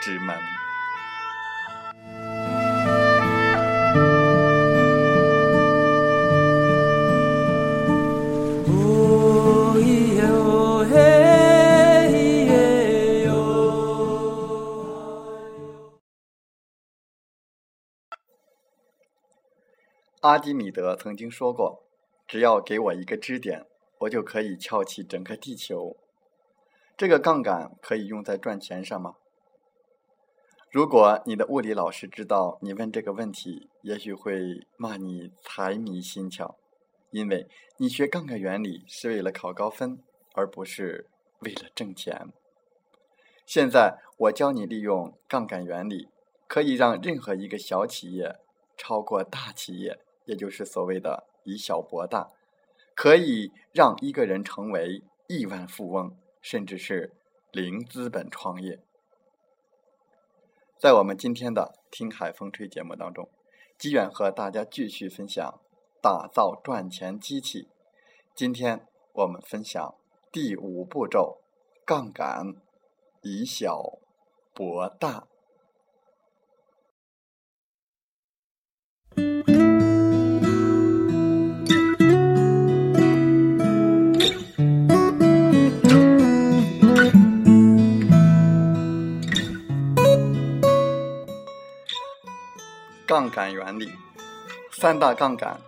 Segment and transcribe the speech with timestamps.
[0.00, 0.36] 之门。
[20.22, 21.82] 阿基米德曾经说过
[22.28, 23.66] ：“只要给我一个支点，
[24.00, 25.96] 我就可以翘起整个地球。”
[26.96, 29.16] 这个杠杆可以用在赚钱上吗？
[30.70, 36.54] 如果你的物理老师知道你问这个问题，也许会骂你财迷心窍，
[37.10, 40.00] 因为你学杠杆原理是为了考高分，
[40.32, 41.08] 而不是
[41.40, 42.28] 为了挣钱。
[43.44, 46.08] 现在我教你利用杠杆原理，
[46.46, 48.36] 可以让任何一个小企业
[48.76, 52.30] 超过大企业，也就是所谓的以小博大，
[52.94, 57.12] 可以让一个人成为亿万富翁，甚至是
[57.50, 58.78] 零资本创业。
[60.80, 63.28] 在我们今天的《听海风吹》节目当中，
[63.76, 65.60] 机远和大家继续分享
[66.00, 67.68] 打造赚钱机器。
[68.34, 69.94] 今天我们分享
[70.32, 71.42] 第五步骤：
[71.84, 72.54] 杠杆，
[73.20, 73.98] 以小
[74.54, 75.26] 博大。
[93.30, 93.92] 杠杆原理，
[94.72, 95.60] 三大杠杆：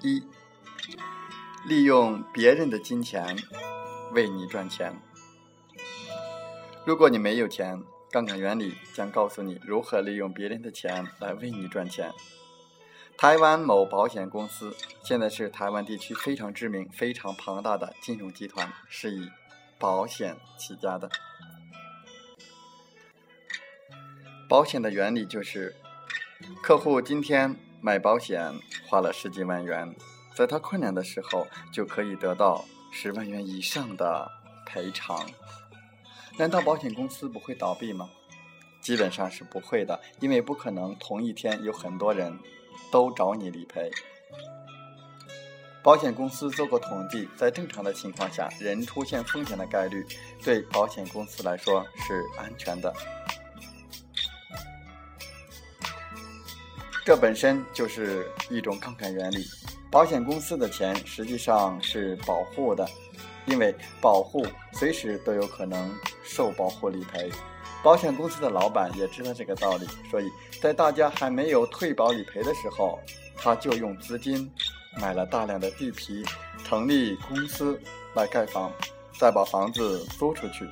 [0.00, 0.24] 一、
[1.66, 3.36] 利用别人的金钱
[4.12, 4.98] 为你赚钱。
[6.86, 12.10] 如果你没有钱，杠杆原理将告诉你如何利用别人的钱来为你赚钱。
[13.18, 19.28] 台湾某保险公司现在是台湾地区非常知名、非常庞大的金融集团，是以
[19.78, 21.10] 保险起家的。
[24.48, 25.76] 保险的原理就是。
[26.62, 28.52] 客户今天买保险
[28.86, 29.94] 花了十几万元，
[30.36, 34.30] 在他困难的时候就可以得到十万元以上的
[34.64, 35.28] 赔偿。
[36.36, 38.08] 难道保险公司不会倒闭吗？
[38.80, 42.38] 基本上是不会的，因为不可能同一天有很多人
[42.92, 43.90] 都找你理赔。
[45.82, 50.06] 保险公司做过统计，在正常的情况下，人出现风险的概率
[50.44, 52.92] 对保险公司来说是安全的。
[57.08, 59.42] 这本身就是一种杠杆原理。
[59.90, 62.86] 保险公司的钱实际上是保护的，
[63.46, 65.90] 因为保护随时都有可能
[66.22, 67.32] 受保护理赔。
[67.82, 70.30] 保险公司的老板也知道这个道理，所以
[70.60, 73.00] 在大家还没有退保理赔的时候，
[73.34, 74.46] 他就用资金
[75.00, 76.22] 买了大量的地皮，
[76.62, 77.80] 成立公司
[78.12, 78.70] 来盖房，
[79.18, 80.68] 再把房子租出去，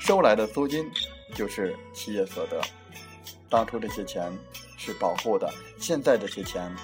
[0.00, 0.90] 收来的租金
[1.36, 2.60] 就是企业所得。
[3.48, 4.36] 当初这些钱。
[4.78, 6.74] 是保护的，现在这些钱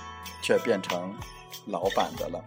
[0.42, 1.14] 却变成
[1.66, 2.44] 老板的了，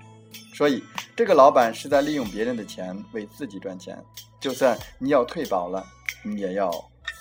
[0.53, 0.83] 所以
[1.15, 3.97] 这个老板是在利用别人的钱为自己赚钱。
[4.39, 5.83] 就算你要退保了，
[6.23, 6.69] 你也要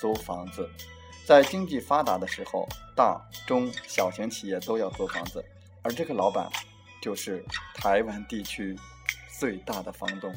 [0.00, 0.68] 租房子。
[1.24, 5.42] 在经济发达的时候，大中小型企业都要租房子，
[5.82, 6.48] 而这个老板
[7.00, 7.44] 就是
[7.74, 8.76] 台湾地区
[9.38, 10.32] 最大的房东。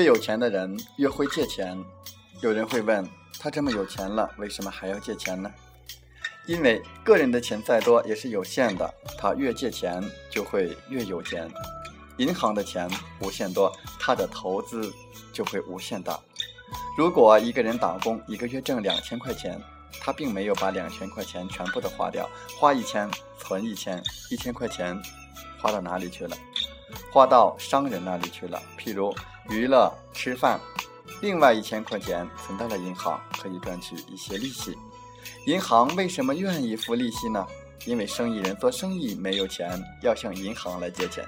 [0.00, 1.78] 越有钱的人越会借钱。
[2.40, 3.06] 有人会问
[3.38, 5.52] 他这么有钱了，为什么还要借钱呢？
[6.46, 11.46] 因为个人的钱再多也是有限的，他越借钱就会越有钱。
[12.16, 12.88] 银行的钱
[13.20, 14.90] 无限多，他的投资
[15.34, 16.18] 就会无限大。
[16.96, 19.60] 如果一个人打工一个月挣两千块钱，
[20.00, 22.26] 他并没有把两千块钱全部的花掉，
[22.58, 23.06] 花一千
[23.38, 24.98] 存一千，一千块钱
[25.60, 26.34] 花到哪里去了？
[27.12, 29.14] 花到商人那里去了，譬如
[29.50, 30.58] 娱乐、吃饭。
[31.20, 34.78] 另外一千块钱存到了银行，可以赚取一些利息。
[35.46, 37.46] 银行为什么愿意付利息呢？
[37.84, 39.70] 因为生意人做生意没有钱，
[40.02, 41.26] 要向银行来借钱，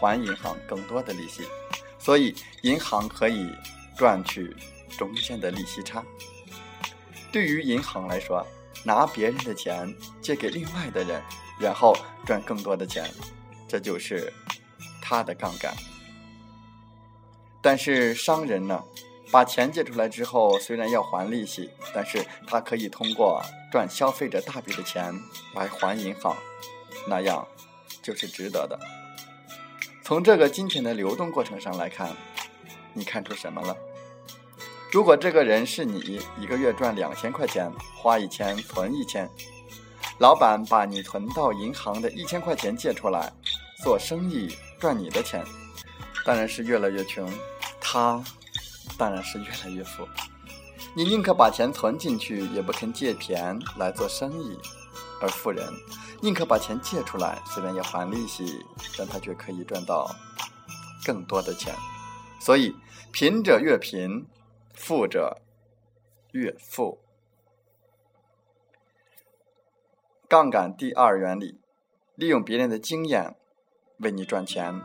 [0.00, 1.42] 还银行更多的利息，
[1.98, 3.50] 所以银行可以
[3.96, 4.56] 赚取
[4.96, 6.02] 中间的利息差。
[7.30, 8.44] 对于银行来说，
[8.82, 11.22] 拿别人的钱借给另外的人，
[11.60, 11.94] 然后
[12.24, 13.08] 赚更多的钱，
[13.68, 14.32] 这就是
[15.02, 15.74] 他的杠杆。
[17.60, 18.82] 但是商人呢，
[19.30, 25.12] 把钱借出来之后，虽然要还利息，但是他可以通过赚消费者大笔的钱
[25.54, 26.36] 来还银行，
[27.06, 27.46] 那样
[28.02, 28.78] 就是值得的。
[30.02, 32.16] 从这个金钱的流动过程上来看，
[32.94, 33.76] 你看出什么了？
[34.90, 39.28] 如果这个人是你，一个月赚两千块钱，花一千存一千，
[40.16, 43.30] 老板把你存到银行的一千块钱借出来，
[43.82, 45.44] 做生意赚你的钱，
[46.24, 47.30] 当然是越来越穷，
[47.80, 48.22] 他
[48.98, 50.06] 当然是越来越富。
[50.94, 54.58] 你宁可把钱存进去，也不肯借钱来做生意，
[55.20, 55.66] 而富人
[56.20, 58.64] 宁可把钱借出来，虽然要还利息，
[58.96, 60.14] 但他却可以赚到
[61.04, 61.74] 更多的钱。
[62.40, 62.74] 所以，
[63.12, 64.26] 贫者越贫。
[64.80, 65.38] 富者
[66.30, 67.00] 越富。
[70.28, 71.58] 杠杆第二原理：
[72.14, 73.34] 利用别人的经验
[73.98, 74.80] 为你赚钱。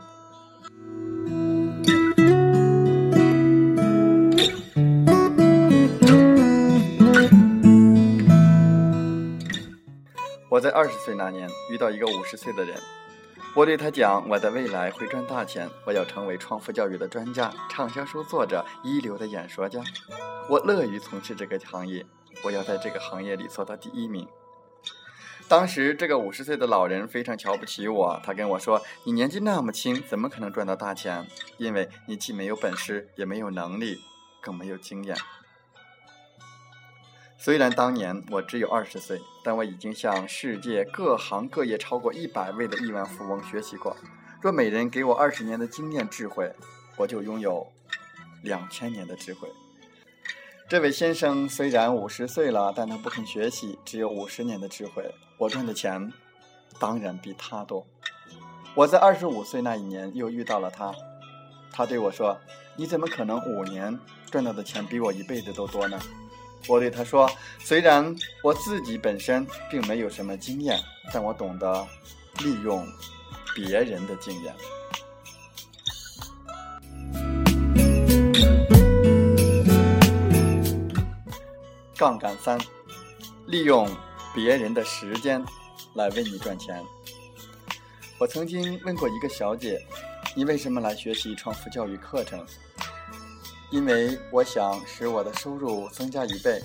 [10.64, 12.74] 在二十岁那年遇到一个五十岁的人。
[13.54, 19.78] 我对他讲，我的未来会赚大钱，我要成为创富教育的专家、畅销书作者、一流的演说家。
[20.48, 22.06] 我乐于从事这个行业，
[22.42, 24.26] 我要在这个行业里做到第一名。
[25.48, 31.26] 当时，这个五十岁的老人非常瞧不起我，他跟我说：“你年纪那么轻，怎么可能赚到大钱？
[31.58, 34.00] 因为你既没有本事，也没有能力，
[34.40, 35.14] 更没有经验。”
[37.36, 43.96] 虽然当年我只有二十岁，但我已经向世界各行各业超过一百位的亿万富翁学习过。
[44.40, 46.50] 若每人给我二十年的经验智慧，
[46.96, 47.66] 我就拥有
[48.42, 49.48] 两千年的智慧。
[50.68, 55.14] 这位先生虽然五十岁了，但他不肯学习，只有五十年的智慧。
[55.36, 56.10] 我赚的钱
[56.78, 57.86] 当然比他多。
[58.74, 60.94] 我在二十五岁那一年又遇到了他，
[61.70, 62.38] 他对我说
[62.76, 63.98] ：“你怎么可能五年
[64.30, 65.98] 赚到的钱比我一辈子都多呢？”
[66.66, 67.30] 我对他说
[67.60, 70.80] ：“虽然我自己本身并没有什么经验，
[71.12, 71.86] 但我懂得
[72.42, 72.86] 利用
[73.54, 74.54] 别人的经验。”
[81.96, 82.58] 杠杆三，
[83.46, 83.88] 利用
[84.34, 85.44] 别人的时间
[85.94, 86.82] 来为你赚钱。
[88.18, 89.78] 我曾经问过一个小姐
[90.34, 92.44] ：“你为什么来学习创富教育课程？”
[93.74, 96.62] 因为我想使我的收入增加一倍。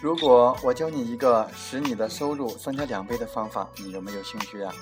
[0.00, 4.72] 如果我教你一个使你的收入增加两倍的方法，你有没有兴趣呀？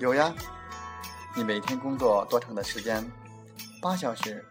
[0.00, 0.34] 有呀。
[1.36, 3.04] 你每天工作多长的时间？
[3.82, 4.42] 八小时。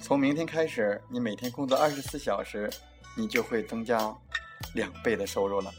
[0.00, 2.68] 从明天开始，你每天工作二十四小时，
[3.16, 4.12] 你就会增加
[4.74, 5.72] 两倍的收入了。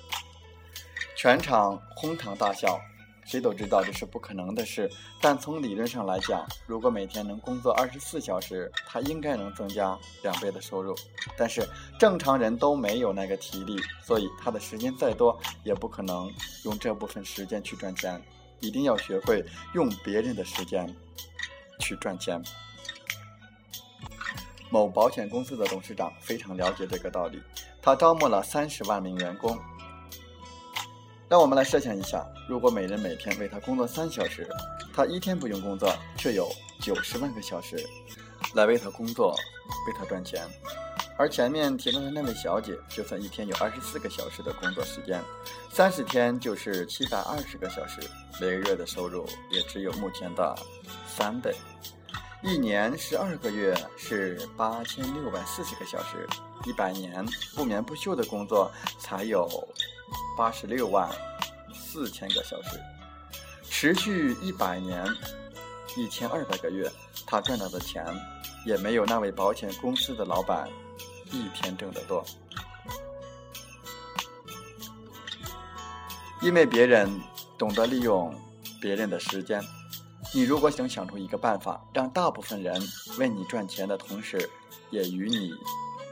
[1.17, 2.79] 全场哄堂大笑。
[3.27, 10.95] 谁都知道这是不可能的事，但从理论上来讲，如果每天能工作二十四小时，他应该能增加两倍的收入。
[11.37, 11.67] 但是
[11.99, 16.31] 正常人都没有那个体力，所以他的时间再多，也不可能
[16.63, 18.21] 用这部分时间去赚钱。
[18.61, 20.87] 一定要学会用别人的时间
[21.79, 22.41] 去赚钱。
[24.69, 27.41] 某保险公司的董事长非常了解这个道理，
[27.81, 29.59] 他招募了三十万名员工。
[31.29, 34.47] 让我们来设想一下，如果每人每天为他工作三小时，
[34.93, 36.47] 他一天不用工作，却有
[36.79, 37.85] 九十万个小时
[38.53, 39.35] 来为他工作，
[39.87, 40.41] 为他赚钱。
[41.17, 45.21] 而前面提到的那位小姐，就算一天有二十四个小时的工作时间，
[45.69, 47.99] 三十天就是七百二十个小时，
[48.39, 50.55] 每个月的收入也只有目前的
[51.07, 51.53] 三倍。
[52.41, 56.25] 一年十二个月是八千六百四十个小时，
[56.65, 59.49] 一百年不眠不休的工作才有。
[60.37, 61.09] 八十六万
[61.73, 62.79] 四千个小时，
[63.63, 65.05] 持续一百年，
[65.95, 66.91] 一千二百个月，
[67.25, 68.05] 他赚到的钱
[68.65, 70.69] 也没有那位保险公司的老板
[71.31, 72.23] 一天挣得多。
[76.41, 77.09] 因为别人
[77.57, 78.33] 懂得利用
[78.79, 79.59] 别人的时间，
[80.35, 82.79] 你如果想想出一个办法，让大部分人
[83.17, 84.47] 为你赚钱的同时，
[84.91, 85.51] 也与你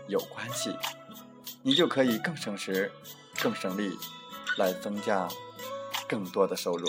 [0.08, 0.76] 有关系，
[1.62, 2.92] 你就可以更省时、
[3.42, 3.98] 更省力，
[4.58, 5.28] 来增加
[6.08, 6.88] 更多的收入。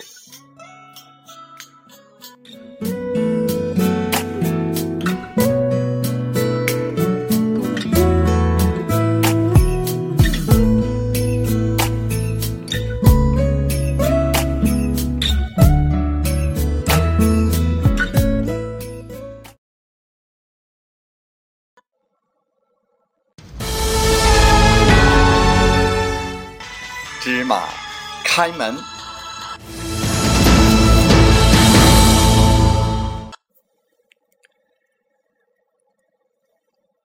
[28.38, 28.76] 开门。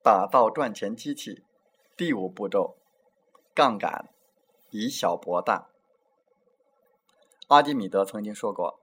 [0.04, 1.42] 打造赚钱机器，
[1.96, 2.76] 第五步骤：
[3.56, 4.10] 杠杆，
[4.72, 5.70] 以小博大。
[7.48, 8.82] 阿基米德曾经说过：“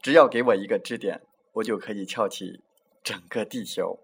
[0.00, 1.20] 只要给我一个支点，
[1.54, 2.62] 我就可以撬起
[3.02, 3.98] 整个地球。”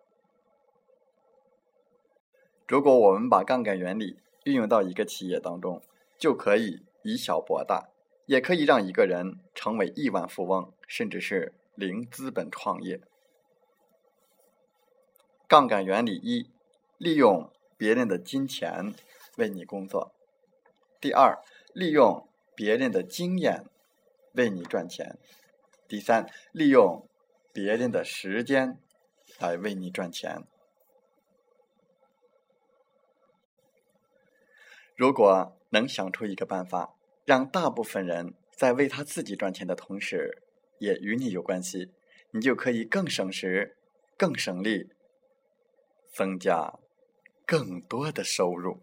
[2.66, 5.80] 如果我们把杠杆原理运用到一个企业当中，
[6.18, 7.88] 就可以以小博大，
[8.26, 13.00] 也可以让一个人成为亿万富翁，甚至是零资本创业。
[15.46, 16.50] 杠杆原理一：
[16.98, 18.92] 利用别人的金钱
[19.36, 20.12] 为你工作；
[21.00, 21.40] 第二，
[21.72, 23.64] 利用别人的经验
[24.32, 25.16] 为你赚钱；
[25.86, 27.08] 第三，利用
[27.52, 28.80] 别人的时间
[29.38, 30.42] 来为你赚钱。
[34.96, 36.95] 如果能想出一个办法，
[37.26, 40.42] 让大部分人在为他自己赚钱的同时，
[40.78, 41.90] 也与你有关系，
[42.30, 43.76] 你就可以更省时、
[44.16, 44.88] 更省力，
[46.14, 46.72] 增加
[47.44, 48.80] 更多的收入。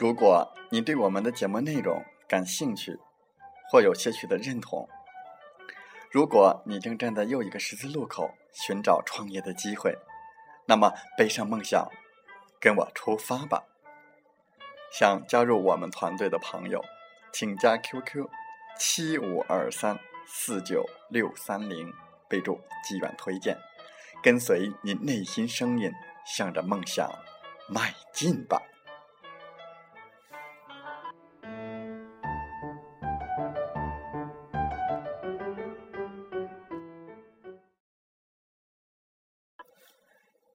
[0.00, 2.98] 如果你对我们的节目内容感兴趣，
[3.70, 4.88] 或有些许的认同，
[6.10, 9.94] 如果你正站在又一个十字路口寻找创业的机会，
[10.64, 11.86] 那么背上梦想，
[12.58, 13.62] 跟我出发吧！
[14.90, 16.82] 想加入我们团队的朋友，
[17.30, 18.26] 请加 QQ
[18.78, 21.92] 七五二三四九六三零，
[22.26, 23.54] 备注“机缘推荐”，
[24.24, 25.92] 跟随你内心声音，
[26.24, 27.06] 向着梦想
[27.68, 28.62] 迈进吧！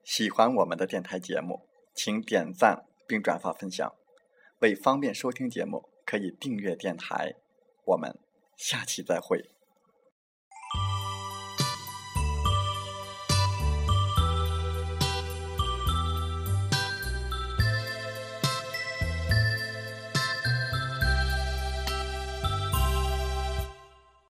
[0.06, 3.96] 喜欢我们的电台节目，请点赞并转发分享。
[4.60, 7.34] 为方便收听节目，可以订阅电台。
[7.86, 8.20] 我们
[8.56, 9.55] 下期再会。